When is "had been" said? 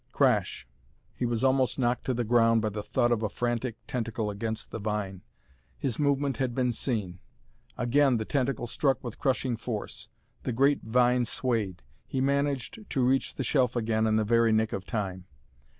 6.37-6.71